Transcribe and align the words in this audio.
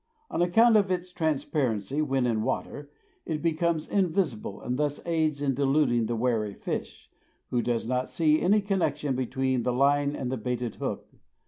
On 0.31 0.41
account 0.41 0.77
of 0.77 0.89
its 0.89 1.13
transparency 1.13 2.01
when 2.01 2.25
in 2.25 2.41
water, 2.41 2.89
it 3.23 3.43
becomes 3.43 3.87
invisible 3.87 4.59
and 4.59 4.75
thus 4.75 4.99
aids 5.05 5.43
in 5.43 5.53
deluding 5.53 6.07
the 6.07 6.15
wary 6.15 6.55
fish, 6.55 7.07
who 7.51 7.61
does 7.61 7.87
not 7.87 8.09
see 8.09 8.41
any 8.41 8.61
connection 8.61 9.15
between 9.15 9.61
the 9.61 9.71
line 9.71 10.15
and 10.15 10.31
the 10.31 10.37
baited 10.37 10.77
hook. 10.77 11.07